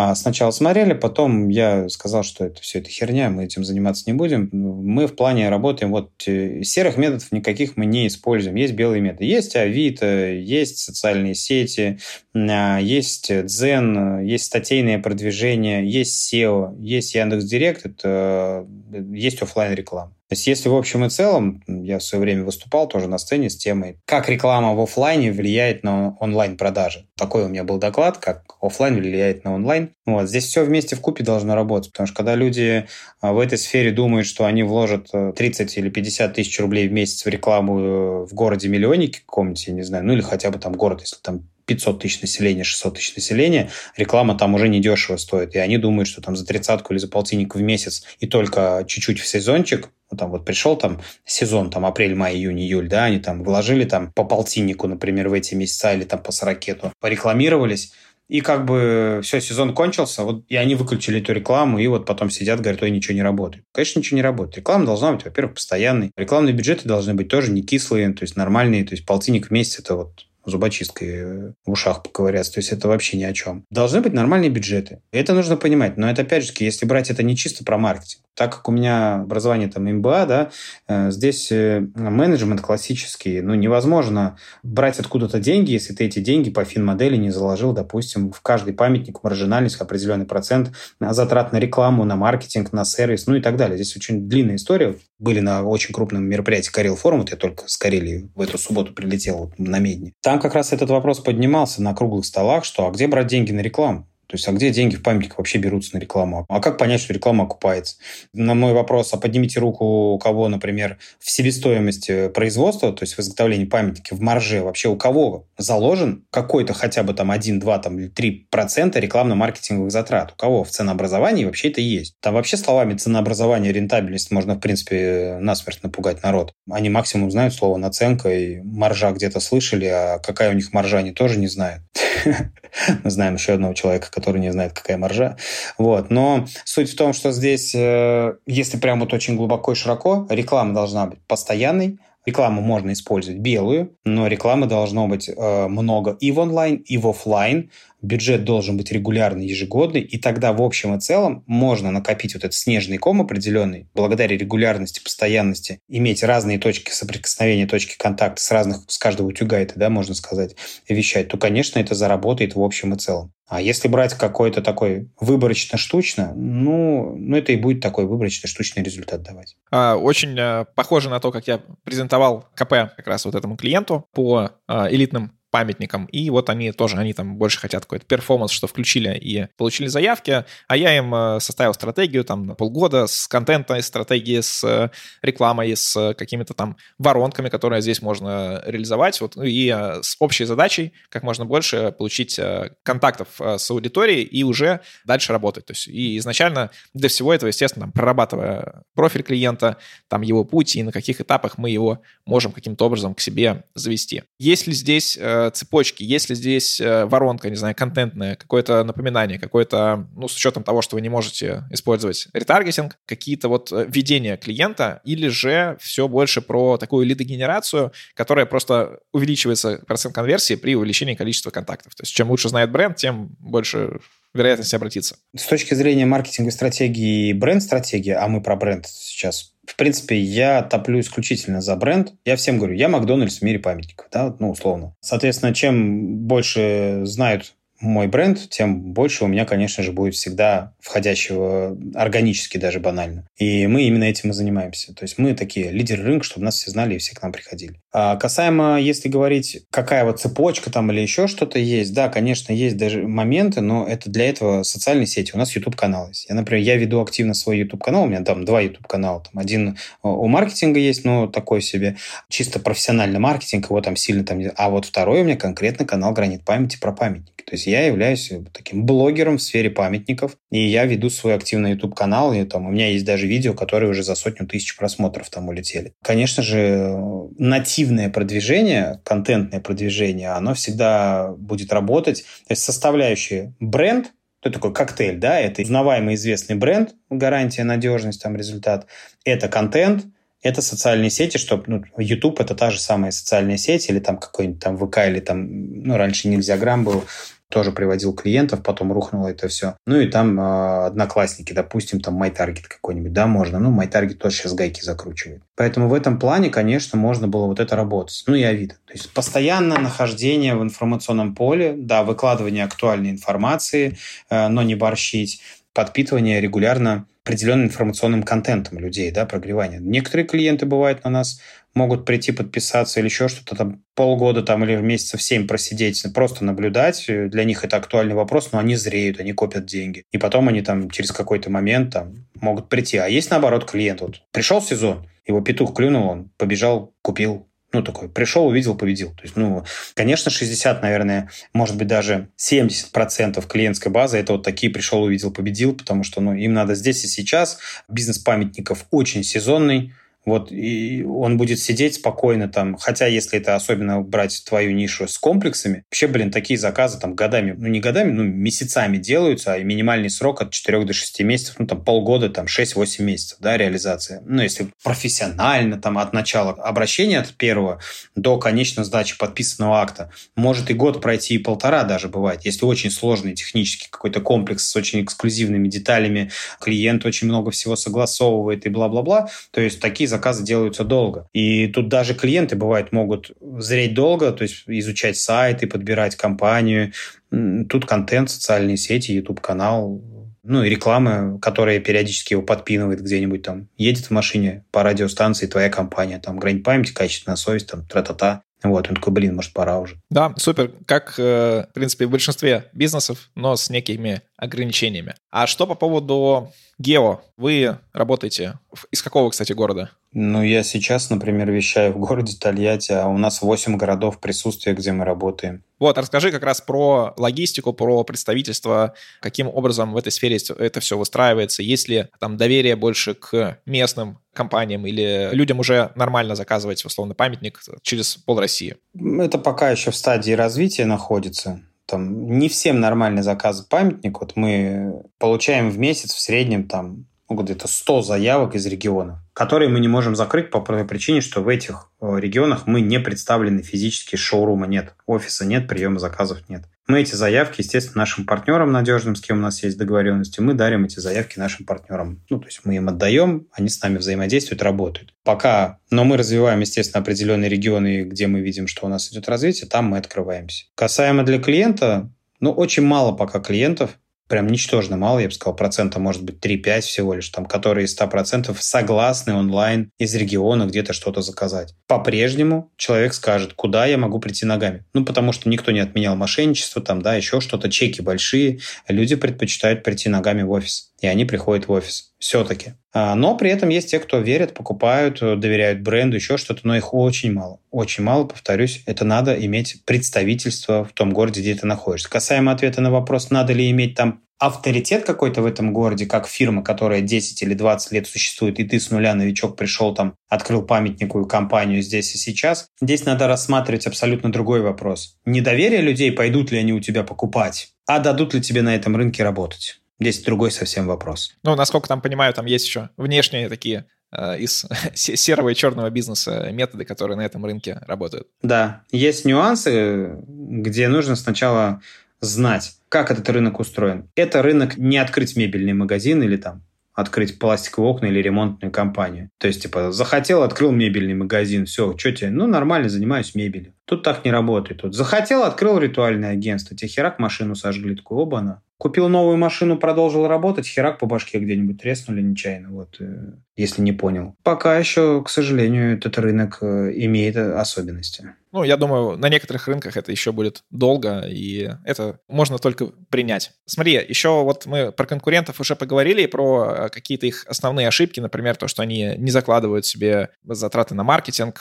[0.01, 4.13] а сначала смотрели, потом я сказал, что это все это херня, мы этим заниматься не
[4.13, 4.49] будем.
[4.53, 8.55] Мы в плане работаем, вот э, серых методов никаких мы не используем.
[8.55, 9.25] Есть белые методы.
[9.25, 11.99] Есть Авито, есть социальные сети,
[12.33, 20.13] есть Дзен, есть статейное продвижение, есть SEO, есть Яндекс.Директ, это э, есть офлайн реклама.
[20.29, 23.49] То есть если в общем и целом, я в свое время выступал тоже на сцене
[23.49, 27.07] с темой, как реклама в офлайне влияет на онлайн-продажи.
[27.17, 29.89] Такой у меня был доклад, как офлайн влияет на онлайн.
[30.05, 30.29] Вот.
[30.29, 32.85] Здесь все вместе в купе должно работать, потому что когда люди
[33.21, 36.91] а, в этой сфере думают, что они вложат 30 э, или 50 тысяч рублей в
[36.91, 40.59] месяц в рекламу э, в городе миллионнике каком-нибудь, я не знаю, ну или хотя бы
[40.59, 45.55] там город, если там 500 тысяч населения, 600 тысяч населения, реклама там уже недешево стоит.
[45.55, 49.19] И они думают, что там за тридцатку или за полтинник в месяц и только чуть-чуть
[49.19, 53.19] в сезончик, ну, там вот пришел там сезон, там апрель, май, июнь, июль, да, они
[53.19, 57.93] там вложили там по полтиннику, например, в эти месяца или там по сорокету, порекламировались,
[58.27, 62.31] и как бы все, сезон кончился, вот, и они выключили эту рекламу, и вот потом
[62.31, 63.65] сидят, говорят, ой, ничего не работает.
[63.71, 64.57] Конечно, ничего не работает.
[64.57, 66.11] Реклама должна быть, во-первых, постоянной.
[66.15, 69.79] Рекламные бюджеты должны быть тоже не кислые, то есть нормальные, то есть полтинник в месяц
[69.79, 72.53] это вот зубочисткой э, в ушах поковыряться.
[72.53, 73.65] То есть это вообще ни о чем.
[73.69, 75.01] Должны быть нормальные бюджеты.
[75.11, 75.97] Это нужно понимать.
[75.97, 78.23] Но это, опять же, если брать это не чисто про маркетинг.
[78.39, 80.51] Так как у меня образование там МБА, да,
[80.87, 86.63] э, здесь э, менеджмент классический, ну, невозможно брать откуда-то деньги, если ты эти деньги по
[86.63, 90.71] фин-модели не заложил, допустим, в каждый памятник маржинальность, определенный процент
[91.01, 93.75] затрат на рекламу, на маркетинг, на сервис, ну и так далее.
[93.75, 94.95] Здесь очень длинная история.
[95.19, 98.93] Были на очень крупном мероприятии Карел форум, вот я только с Карелии в эту субботу
[98.93, 100.13] прилетел вот, на Медне.
[100.21, 103.59] Там как раз этот вопрос поднимался на круглых столах, что а где брать деньги на
[103.59, 104.07] рекламу?
[104.29, 106.45] То есть, а где деньги в памятниках вообще берутся на рекламу?
[106.49, 107.95] А как понять, что реклама окупается?
[108.31, 113.19] На мой вопрос, а поднимите руку у кого, например, в себестоимости производства, то есть в
[113.19, 117.97] изготовлении памятника, в марже, вообще у кого заложен какой-то хотя бы там 1, 2 там,
[117.97, 120.33] или 3 процента рекламно-маркетинговых затрат?
[120.33, 122.13] У кого в ценообразовании вообще это есть?
[122.19, 126.53] Там вообще словами ценообразование, рентабельность можно, в принципе, насмерть напугать народ.
[126.69, 131.13] Они максимум знают слово наценка и маржа где-то слышали, а какая у них маржа, они
[131.13, 131.81] тоже не знают.
[133.03, 135.37] Мы знаем еще одного человека, который не знает, какая маржа.
[135.77, 136.09] Вот.
[136.09, 140.73] Но суть в том, что здесь, э, если прям вот очень глубоко и широко, реклама
[140.73, 146.39] должна быть постоянной, Рекламу можно использовать белую, но рекламы должно быть э, много и в
[146.39, 147.71] онлайн, и в офлайн.
[148.01, 152.53] Бюджет должен быть регулярный, ежегодный, и тогда в общем и целом можно накопить вот этот
[152.53, 158.97] снежный ком определенный, благодаря регулярности, постоянности, иметь разные точки соприкосновения, точки контакта с разных, с
[158.97, 160.55] каждого утюга это, да, можно сказать,
[160.87, 163.33] вещать, то, конечно, это заработает в общем и целом.
[163.49, 169.57] А если брать какой-то такой выборочно-штучно, ну, ну, это и будет такой выборочно-штучный результат давать.
[169.71, 174.05] А, очень а, похоже на то, как я презентовал КП как раз вот этому клиенту
[174.13, 176.05] по а, элитным памятникам.
[176.05, 180.45] И вот они тоже, они там больше хотят какой-то перформанс, что включили и получили заявки,
[180.67, 184.89] а я им э, составил стратегию там на полгода с контентной стратегией, с э,
[185.21, 190.93] рекламой, с какими-то там воронками, которые здесь можно реализовать, вот, и э, с общей задачей
[191.09, 192.39] как можно больше получить
[192.83, 195.65] контактов с аудиторией и уже дальше работать.
[195.65, 200.75] То есть и изначально для всего этого, естественно, там, прорабатывая профиль клиента, там его путь
[200.75, 204.23] и на каких этапах мы его можем каким-то образом к себе завести.
[204.37, 210.27] Если здесь Э, цепочки, если здесь э, воронка, не знаю, контентная, какое-то напоминание, какое-то, ну,
[210.27, 215.27] с учетом того, что вы не можете использовать ретаргетинг, какие-то вот э, введения клиента, или
[215.27, 221.95] же все больше про такую лидогенерацию, которая просто увеличивается процент конверсии при увеличении количества контактов.
[221.95, 223.99] То есть чем лучше знает бренд, тем больше
[224.33, 225.17] вероятности обратиться.
[225.35, 230.63] С точки зрения маркетинговой стратегии и бренд-стратегии, а мы про бренд сейчас в принципе, я
[230.63, 232.13] топлю исключительно за бренд.
[232.25, 234.95] Я всем говорю, я Макдональдс в мире памятников, да, ну, условно.
[234.99, 241.77] Соответственно, чем больше знают мой бренд, тем больше у меня, конечно же, будет всегда входящего
[241.95, 243.25] органически даже банально.
[243.37, 244.93] И мы именно этим и занимаемся.
[244.93, 247.79] То есть мы такие лидеры рынка, чтобы нас все знали и все к нам приходили.
[247.91, 252.77] А касаемо, если говорить, какая вот цепочка там или еще что-то есть, да, конечно, есть
[252.77, 255.31] даже моменты, но это для этого социальные сети.
[255.33, 256.27] У нас YouTube-канал есть.
[256.29, 259.23] Я, например, я веду активно свой YouTube-канал, у меня там два YouTube-канала.
[259.23, 264.39] Там один у маркетинга есть, но такой себе чисто профессиональный маркетинг, его там сильно там...
[264.55, 267.43] А вот второй у меня конкретно канал «Гранит памяти» про памятники.
[267.45, 272.33] То есть я являюсь таким блогером в сфере памятников, и я веду свой активный YouTube-канал,
[272.33, 275.93] и там у меня есть даже видео, которые уже за сотню тысяч просмотров там улетели.
[276.03, 276.99] Конечно же,
[277.37, 282.23] нативное продвижение, контентное продвижение, оно всегда будет работать.
[282.47, 288.35] То есть составляющие бренд, это такой коктейль, да, это узнаваемый известный бренд, гарантия, надежность, там
[288.35, 288.87] результат.
[289.25, 290.05] Это контент,
[290.41, 294.61] это социальные сети, что ну, YouTube это та же самая социальная сеть, или там какой-нибудь
[294.61, 297.03] там ВК, или там, ну, раньше нельзя грамм был,
[297.51, 299.75] тоже приводил клиентов, потом рухнуло это все.
[299.87, 303.59] Ну и там э, одноклассники, допустим, там MyTarget какой-нибудь, да, можно.
[303.59, 305.41] Ну, MyTarget тоже сейчас гайки закручивает.
[305.55, 308.23] Поэтому в этом плане, конечно, можно было вот это работать.
[308.27, 308.75] Ну и Авито.
[308.85, 313.97] То есть постоянное нахождение в информационном поле, да, выкладывание актуальной информации,
[314.29, 315.41] э, но не борщить,
[315.73, 319.79] подпитывание регулярно определенным информационным контентом людей, да, прогревание.
[319.79, 321.39] Некоторые клиенты бывают на нас
[321.73, 327.05] могут прийти подписаться или еще что-то там полгода там или месяцев семь просидеть, просто наблюдать.
[327.07, 330.03] Для них это актуальный вопрос, но они зреют, они копят деньги.
[330.11, 332.97] И потом они там через какой-то момент там могут прийти.
[332.97, 334.01] А есть наоборот клиент.
[334.01, 339.09] Вот пришел сезон, его петух клюнул, он побежал, купил ну, такой, пришел, увидел, победил.
[339.09, 344.71] То есть, ну, конечно, 60, наверное, может быть, даже 70% клиентской базы это вот такие
[344.71, 347.59] пришел, увидел, победил, потому что, ну, им надо здесь и сейчас.
[347.87, 349.93] Бизнес памятников очень сезонный,
[350.29, 355.17] Вот и он будет сидеть спокойно там, хотя если это особенно брать твою нишу с
[355.17, 360.09] комплексами, вообще, блин, такие заказы там годами, ну не годами, ну месяцами делаются, а минимальный
[360.09, 364.21] срок от 4 до 6 месяцев, ну там полгода, там 6-8 месяцев, да, реализация.
[364.25, 367.81] Ну если профессионально, там от начала обращения от первого
[368.15, 372.91] до конечной сдачи подписанного акта, может и год пройти, и полтора даже бывает, если очень
[372.91, 379.29] сложный технический какой-то комплекс с очень эксклюзивными деталями, клиент очень много всего согласовывает и бла-бла-бла,
[379.51, 381.27] то есть такие заказы делаются долго.
[381.33, 386.93] И тут даже клиенты, бывает, могут зреть долго, то есть изучать сайты, подбирать компанию.
[387.31, 390.01] Тут контент, социальные сети, YouTube-канал,
[390.43, 393.67] ну и реклама, которая периодически его подпинывает где-нибудь там.
[393.77, 398.41] Едет в машине по радиостанции твоя компания, там, грань памяти, качественная совесть, там, тра-та-та.
[398.61, 399.97] Вот, он такой, блин, может, пора уже.
[400.09, 400.73] Да, супер.
[400.85, 405.15] Как, э, в принципе, в большинстве бизнесов, но с некими ограничениями.
[405.31, 407.21] А что по поводу Гео?
[407.37, 408.55] Вы работаете
[408.91, 409.91] из какого, кстати, города?
[410.11, 414.91] Ну, я сейчас, например, вещаю в городе Тольятти, а у нас 8 городов присутствия, где
[414.91, 415.63] мы работаем.
[415.77, 420.97] Вот, расскажи как раз про логистику, про представительство, каким образом в этой сфере это все
[420.97, 427.13] выстраивается, есть ли там доверие больше к местным компаниям или людям уже нормально заказывать, условно,
[427.13, 428.77] памятник через пол России?
[428.95, 434.19] Это пока еще в стадии развития находится там не всем нормальный заказ памятник.
[434.21, 439.69] Вот мы получаем в месяц в среднем там ну, где-то 100 заявок из региона, которые
[439.69, 443.61] мы не можем закрыть по той причине, что в этих э, регионах мы не представлены
[443.61, 446.63] физически, шоурума нет, офиса нет, приема заказов нет.
[446.87, 450.85] Мы эти заявки, естественно, нашим партнерам надежным, с кем у нас есть договоренности, мы дарим
[450.85, 452.23] эти заявки нашим партнерам.
[452.31, 455.13] Ну, то есть мы им отдаем, они с нами взаимодействуют, работают.
[455.23, 459.69] Пока, но мы развиваем, естественно, определенные регионы, где мы видим, что у нас идет развитие,
[459.69, 460.65] там мы открываемся.
[460.73, 463.91] Касаемо для клиента, ну, очень мало пока клиентов,
[464.29, 467.99] прям ничтожно мало, я бы сказал, процента может быть 3-5 всего лишь, там, которые из
[467.99, 471.73] 100% согласны онлайн из региона где-то что-то заказать.
[471.87, 474.85] По-прежнему человек скажет, куда я могу прийти ногами.
[474.93, 478.59] Ну, потому что никто не отменял мошенничество, там, да, еще что-то, чеки большие.
[478.87, 482.13] Люди предпочитают прийти ногами в офис, и они приходят в офис.
[482.19, 482.73] Все-таки.
[482.91, 486.93] А, но при этом есть те, кто верят, покупают, доверяют бренду, еще что-то, но их
[486.93, 487.59] очень мало.
[487.71, 492.09] Очень мало, повторюсь, это надо иметь представительство в том городе, где ты находишься.
[492.09, 496.63] Касаемо ответа на вопрос, надо ли иметь там авторитет какой-то в этом городе, как фирма,
[496.63, 501.27] которая 10 или 20 лет существует, и ты с нуля новичок пришел там, открыл памятниковую
[501.27, 505.17] компанию здесь и сейчас, здесь надо рассматривать абсолютно другой вопрос.
[505.25, 509.23] Недоверие людей, пойдут ли они у тебя покупать, а дадут ли тебе на этом рынке
[509.23, 509.78] работать.
[509.99, 511.35] Здесь другой совсем вопрос.
[511.43, 516.49] Ну, насколько там понимаю, там есть еще внешние такие э, из серого и черного бизнеса
[516.51, 518.27] методы, которые на этом рынке работают.
[518.41, 521.81] Да, есть нюансы, где нужно сначала
[522.21, 524.09] знать, как этот рынок устроен.
[524.15, 526.63] Это рынок не открыть мебельный магазин или там
[526.99, 529.29] открыть пластиковые окна или ремонтную компанию.
[529.37, 532.29] То есть, типа, захотел, открыл мебельный магазин, все, что тебе?
[532.29, 533.73] Ну, нормально, занимаюсь мебелью.
[533.85, 534.81] Тут так не работает.
[534.81, 538.61] Тут захотел, открыл ритуальное агентство, тебе херак машину сожгли, такой, оба-на.
[538.79, 543.91] Купил новую машину, продолжил работать, херак по башке где-нибудь треснули нечаянно, вот, э, если не
[543.91, 544.37] понял.
[544.41, 548.35] Пока еще, к сожалению, этот рынок э, имеет особенности.
[548.53, 553.51] Ну, я думаю, на некоторых рынках это еще будет долго, и это можно только принять.
[553.65, 558.55] Смотри, еще вот мы про конкурентов уже поговорили, про э, какие-то их основные ошибки, например,
[558.55, 561.59] то, что они не закладывают себе затраты на маркетинг.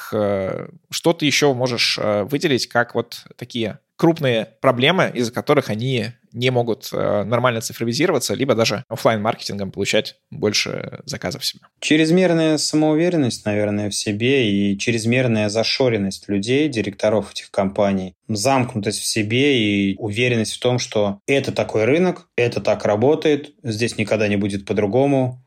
[0.91, 6.89] Что ты еще можешь выделить как вот такие крупные проблемы, из-за которых они не могут
[6.93, 11.63] э, нормально цифровизироваться, либо даже офлайн маркетингом получать больше заказов себе.
[11.81, 19.59] Чрезмерная самоуверенность, наверное, в себе и чрезмерная зашоренность людей, директоров этих компаний, замкнутость в себе
[19.59, 24.65] и уверенность в том, что это такой рынок, это так работает, здесь никогда не будет
[24.65, 25.43] по-другому,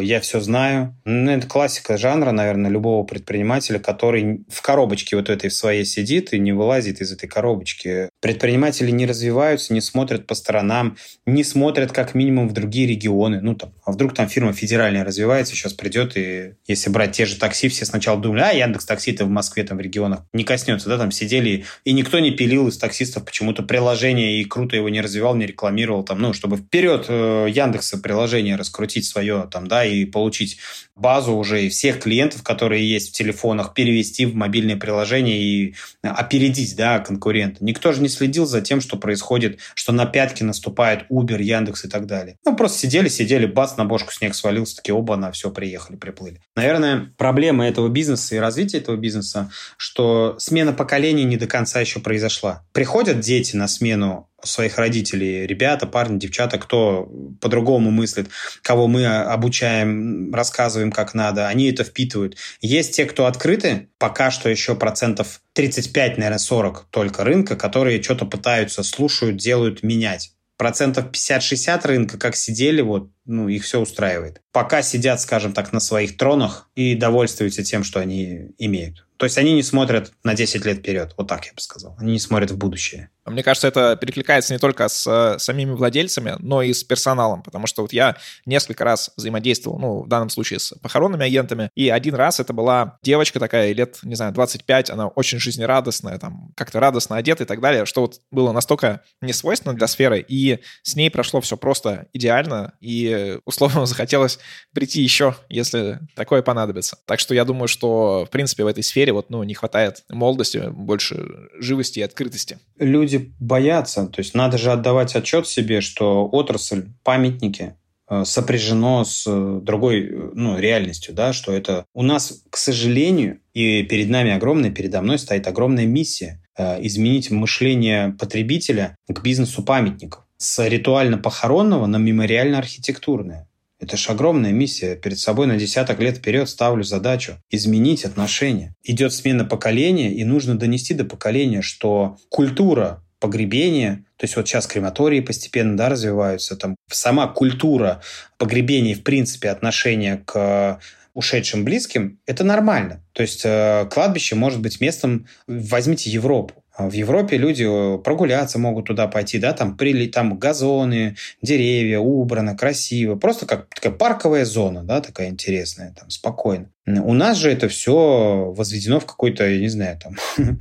[0.00, 0.96] я все знаю.
[1.04, 6.32] Ну, это классика жанра, наверное, любого предпринимателя, который в коробочке вот этой в своей сидит
[6.32, 8.08] и не вылазит из этой коробочки.
[8.20, 13.40] Предприниматели не развиваются, не смотрят по сторонам, не смотрят как минимум в другие регионы.
[13.40, 17.36] Ну, там, а вдруг там фирма федеральная развивается, сейчас придет, и если брать те же
[17.36, 20.98] такси, все сначала думали, а Яндекс Такси-то в Москве, там, в регионах не коснется, да,
[20.98, 25.34] там сидели, и никто не пилил из таксистов почему-то приложение и круто его не развивал,
[25.34, 30.04] не рекламировал, там, ну, чтобы вперед э, Яндекса приложение раскрутить свое, там, там, да, и
[30.04, 30.58] получить
[30.96, 36.98] базу уже всех клиентов, которые есть в телефонах, перевести в мобильное приложение и опередить, да,
[36.98, 37.64] конкурента.
[37.64, 41.88] Никто же не следил за тем, что происходит, что на пятки наступает Uber, Яндекс и
[41.88, 42.36] так далее.
[42.44, 46.40] Ну, просто сидели, сидели, бац, на бошку снег свалился, такие оба на все, приехали, приплыли.
[46.56, 52.00] Наверное, проблема этого бизнеса и развития этого бизнеса, что смена поколений не до конца еще
[52.00, 52.64] произошла.
[52.72, 55.46] Приходят дети на смену своих родителей.
[55.46, 58.28] Ребята, парни, девчата, кто по-другому мыслит,
[58.62, 62.36] кого мы обучаем, рассказываем, как надо, они это впитывают.
[62.60, 68.26] Есть те, кто открыты, пока что еще процентов 35, наверное, 40 только рынка, которые что-то
[68.26, 74.42] пытаются, слушают, делают, менять процентов 50-60 рынка, как сидели, вот, ну, их все устраивает.
[74.52, 79.06] Пока сидят, скажем так, на своих тронах и довольствуются тем, что они имеют.
[79.20, 81.94] То есть они не смотрят на 10 лет вперед, вот так я бы сказал.
[81.98, 83.10] Они не смотрят в будущее.
[83.26, 87.66] Мне кажется, это перекликается не только с э, самими владельцами, но и с персоналом, потому
[87.66, 88.16] что вот я
[88.46, 92.98] несколько раз взаимодействовал, ну, в данном случае с похоронными агентами, и один раз это была
[93.02, 97.60] девочка такая, лет, не знаю, 25, она очень жизнерадостная, там, как-то радостно одета и так
[97.60, 102.72] далее, что вот было настолько несвойственно для сферы, и с ней прошло все просто идеально,
[102.80, 103.06] и
[103.44, 104.38] условно захотелось
[104.72, 106.98] прийти еще, если такое понадобится.
[107.06, 110.70] Так что я думаю, что, в принципе, в этой сфере вот, ну, не хватает молодости,
[110.70, 112.58] больше живости и открытости.
[112.78, 114.06] Люди боятся.
[114.06, 117.76] То есть надо же отдавать отчет себе, что отрасль, памятники
[118.08, 123.40] э, сопряжено с э, другой э, ну, реальностью, да, что это у нас, к сожалению,
[123.54, 130.24] и перед нами огромная, передо мной стоит огромная миссия изменить мышление потребителя к бизнесу памятников
[130.40, 133.46] с ритуально-похоронного на мемориально-архитектурное.
[133.78, 134.96] Это же огромная миссия.
[134.96, 138.74] Перед собой на десяток лет вперед ставлю задачу изменить отношения.
[138.82, 144.66] Идет смена поколения, и нужно донести до поколения, что культура погребения, то есть вот сейчас
[144.66, 148.00] крематории постепенно да, развиваются, там сама культура
[148.38, 150.80] погребения, в принципе, отношения к
[151.12, 153.04] ушедшим близким, это нормально.
[153.12, 156.59] То есть э, кладбище может быть местом, возьмите Европу.
[156.72, 161.98] А в Европе люди э, прогуляться могут туда пойти, да, там, прили, там газоны, деревья,
[161.98, 163.16] убрано, красиво.
[163.16, 166.70] Просто как такая парковая зона, да, такая интересная, там, спокойно.
[166.86, 170.16] У нас же это все возведено в какой-то, я не знаю, там,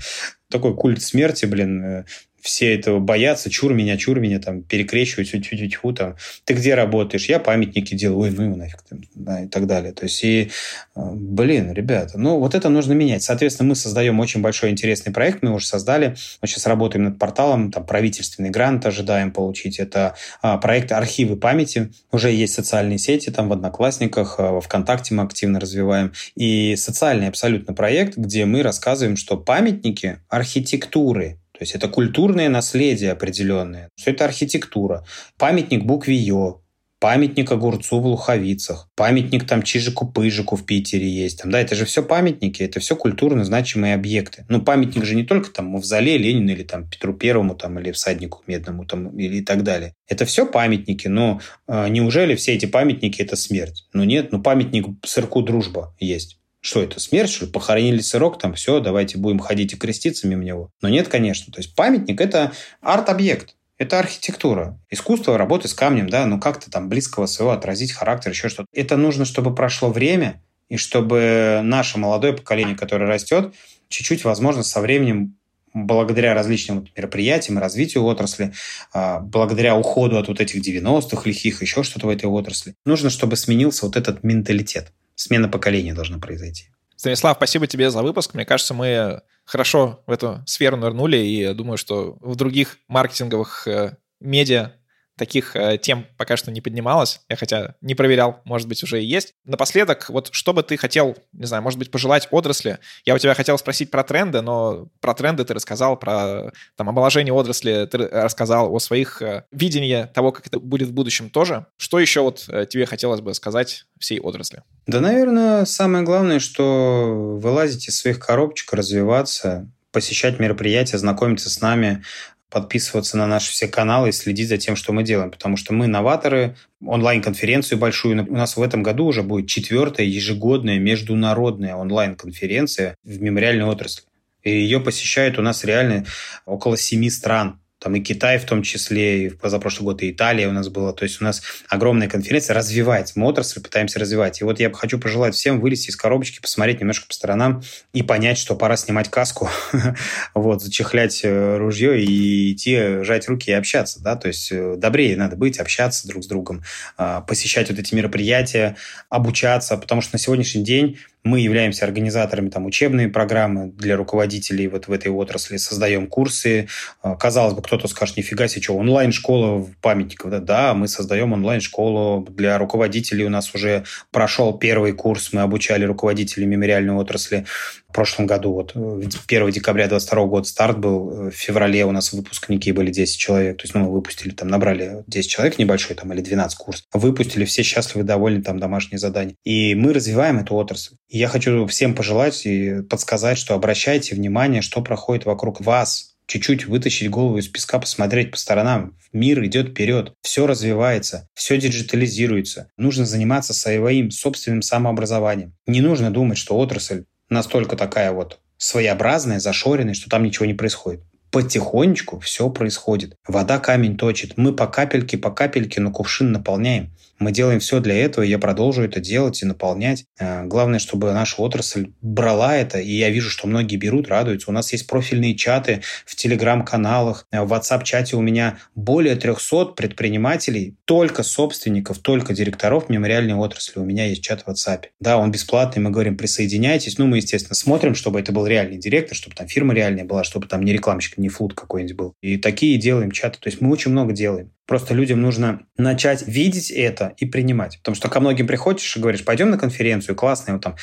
[0.50, 2.06] такой культ смерти, блин, э,
[2.42, 6.76] все этого боятся, чур меня, чур меня, там, перекрещивают, тьфу тьфу тьфу там, ты где
[6.76, 7.26] работаешь?
[7.26, 9.94] Я памятники делаю, ой, ну его нафиг, там, да, и так далее.
[9.94, 10.52] То есть, и,
[10.96, 13.24] э, блин, ребята, ну, вот это нужно менять.
[13.24, 17.72] Соответственно, мы создаем очень большой интересный проект, мы уже создали, мы сейчас работаем над порталом,
[17.72, 19.80] там, правительственный грант ожидаем получить.
[19.80, 25.14] Это а, проект архивы памяти, уже есть социальные сети, там, в Одноклассниках, а, во ВКонтакте
[25.16, 26.14] мы активно развиваем.
[26.36, 33.12] И социальный абсолютно проект, где мы рассказываем, что памятники архитектуры, то есть это культурное наследие
[33.12, 35.06] определенное, что это архитектура.
[35.38, 36.62] Памятник букве Ё,
[37.00, 41.42] памятник огурцу в Луховицах, памятник там Чижику-Пыжику в Питере есть.
[41.42, 44.46] Там, да, это же все памятники, это все культурно значимые объекты.
[44.48, 48.42] Ну, памятник же не только там Мавзолей Ленина или там Петру Первому там, или всаднику
[48.48, 49.94] Медному там, или и так далее.
[50.08, 53.86] Это все памятники, но э, неужели все эти памятники– это смерть?
[53.92, 56.39] Ну нет, ну памятник сырку дружба есть.
[56.62, 57.52] Что это, смерть, что ли?
[57.52, 60.72] Похоронили сырок, там все, давайте будем ходить и креститься мимо него.
[60.82, 61.54] Но нет, конечно.
[61.54, 63.56] То есть памятник– это арт-объект.
[63.78, 64.78] Это архитектура.
[64.90, 68.68] Искусство работы с камнем, да, ну как-то там близкого своего отразить характер, еще что-то.
[68.74, 73.54] Это нужно, чтобы прошло время, и чтобы наше молодое поколение, которое растет,
[73.88, 75.36] чуть-чуть, возможно, со временем
[75.74, 78.54] благодаря различным мероприятиям развитию отрасли,
[78.92, 83.36] а, благодаря уходу от вот этих 90-х лихих, еще что-то в этой отрасли, нужно, чтобы
[83.36, 86.70] сменился вот этот менталитет смена поколения должна произойти.
[86.96, 88.34] Станислав, спасибо тебе за выпуск.
[88.34, 93.98] Мне кажется, мы хорошо в эту сферу нырнули, и думаю, что в других маркетинговых э,
[94.20, 94.74] медиа
[95.20, 97.22] таких э, тем пока что не поднималось.
[97.30, 99.36] Я хотя не проверял, может быть, уже и есть.
[99.46, 102.80] Напоследок, вот что бы ты хотел, не знаю, может быть, пожелать отрасли?
[103.06, 107.34] Я у тебя хотел спросить про тренды, но про тренды ты рассказал, про там омоложение
[107.34, 111.66] отрасли ты рассказал, о своих э, видении того, как это будет в будущем тоже.
[111.78, 114.64] Что еще вот э, тебе хотелось бы сказать всей отрасли?
[114.88, 122.04] Да, наверное, самое главное, что вылазить из своих коробочек, развиваться, посещать мероприятия, знакомиться с нами,
[122.50, 125.88] подписываться на наши все каналы и следить за тем, что мы делаем, потому что мы
[125.88, 128.26] новаторы, онлайн-конференцию большую.
[128.30, 134.04] У нас в этом году уже будет четвертая ежегодная международная онлайн-конференция в мемориальной отрасли.
[134.44, 136.06] И ее посещают у нас реально
[136.46, 140.48] около семи стран там и Китай в том числе, и в позапрошлый год и Италия
[140.48, 140.94] у нас была.
[140.94, 143.18] То есть у нас огромная конференция развивается.
[143.18, 144.42] Мы отрасль пытаемся развивать.
[144.42, 147.64] И вот я хочу пожелать всем вылезти из коробочки, посмотреть немножко по сторонам
[147.94, 149.50] и понять, что пора снимать каску,
[150.34, 155.16] вот, зачехлять э, ружье и идти жать руки и общаться, да, то есть э, добрее
[155.16, 156.64] надо быть, общаться друг с другом,
[156.98, 158.76] а, посещать вот эти мероприятия,
[159.10, 164.88] обучаться, потому что на сегодняшний день Мы являемся организаторами там учебные программы для руководителей вот
[164.88, 166.68] в этой отрасли, создаем курсы.
[167.02, 170.32] А, казалось бы, кто-то скажет, нифига себе, что онлайн-школа в памятниках.
[170.32, 173.26] Да, да, мы создаем онлайн-школу для руководителей.
[173.26, 177.46] У нас уже прошел первый курс, мы обучали руководителей мемориальной отрасли
[177.90, 178.54] в прошлом году.
[178.54, 181.30] Вот 1 декабря 2022 года старт был.
[181.30, 183.58] В феврале у нас выпускники были 10 человек.
[183.58, 186.84] То есть ну, мы выпустили, там набрали 10 человек небольшой там, или 12 курс.
[186.94, 189.36] Выпустили, все счастливы, довольны, там домашние задания.
[189.44, 190.96] И мы развиваем эту отрасль.
[191.10, 196.68] И я хочу всем пожелать и подсказать, что обращайте внимание, что проходит вокруг вас, чуть-чуть
[196.68, 198.96] вытащить голову из песка, посмотреть по сторонам.
[199.12, 202.70] Мир идет вперед, все развивается, все диджитализируется.
[202.78, 205.56] Нужно заниматься своим собственным самообразованием.
[205.66, 211.02] Не нужно думать, что отрасль настолько такая вот своеобразная, зашоренная, что там ничего не происходит.
[211.32, 213.16] Потихонечку все происходит.
[213.28, 214.38] Вода камень точит.
[214.38, 216.92] Мы по капельке, по капельке, но кувшин наполняем.
[217.20, 220.06] Мы делаем все для этого, и я продолжу это делать и наполнять.
[220.20, 224.50] Э, главное, чтобы наша отрасль брала это, и я вижу, что многие берут, радуются.
[224.50, 230.78] У нас есть профильные чаты в телеграм-каналах, э, в WhatsApp-чате у меня более 300 предпринимателей,
[230.86, 233.80] только собственников, только директоров мемориальной отрасли.
[233.80, 234.86] У меня есть чат в WhatsApp.
[235.02, 236.98] Да, он бесплатный, мы говорим, присоединяйтесь.
[236.98, 240.48] Ну, мы, естественно, смотрим, чтобы это был реальный директор, чтобы там фирма реальная была, чтобы
[240.48, 242.14] там не рекламщик, не флут какой-нибудь был.
[242.22, 243.40] И такие делаем чаты.
[243.40, 244.52] То есть мы очень много делаем.
[244.66, 247.78] Просто людям нужно начать видеть это и принимать.
[247.80, 250.76] Потому что ко многим приходишь и говоришь, пойдем на конференцию, классная, вот там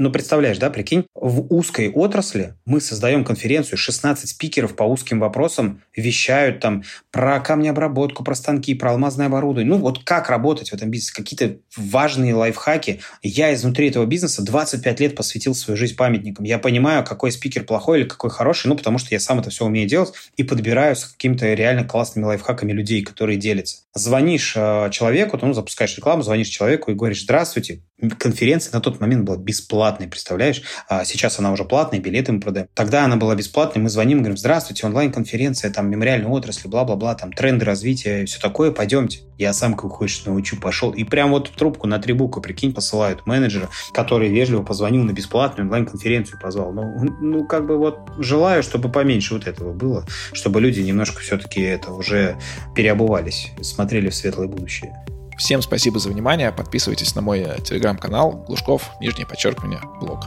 [0.00, 5.82] ну, представляешь, да, прикинь, в узкой отрасли мы создаем конференцию, 16 спикеров по узким вопросам
[5.94, 9.70] вещают там про камнеобработку, про станки, про алмазное оборудование.
[9.70, 13.00] Ну, вот как работать в этом бизнесе, какие-то важные лайфхаки.
[13.22, 16.44] Я изнутри этого бизнеса 25 лет посвятил свою жизнь памятникам.
[16.46, 19.66] Я понимаю, какой спикер плохой или какой хороший, ну, потому что я сам это все
[19.66, 23.82] умею делать и подбираю с какими-то реально классными лайфхаками людей, которые делятся.
[23.94, 27.82] Звонишь э, человеку, ну, запускаешь рекламу, звонишь человеку и говоришь, здравствуйте,
[28.18, 30.62] конференция на тот момент была бесплатной, представляешь?
[30.88, 32.68] А сейчас она уже платная, билеты мы продаем.
[32.74, 37.64] Тогда она была бесплатной, мы звоним, говорим, здравствуйте, онлайн-конференция, там, мемориальная отрасль, бла-бла-бла, там, тренды
[37.64, 39.20] развития, все такое, пойдемте.
[39.38, 40.90] Я сам, как хочешь, научу, пошел.
[40.90, 45.12] И прям вот в трубку на три буквы, прикинь, посылают менеджера, который вежливо позвонил на
[45.12, 46.72] бесплатную онлайн-конференцию, позвал.
[46.72, 51.62] Ну, ну, как бы вот желаю, чтобы поменьше вот этого было, чтобы люди немножко все-таки
[51.62, 52.36] это уже
[52.74, 54.94] переобувались, смотрели в светлое будущее.
[55.40, 56.52] Всем спасибо за внимание.
[56.52, 60.26] Подписывайтесь на мой э, телеграм-канал Глушков, нижнее подчеркивание, блог.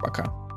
[0.00, 0.47] Пока.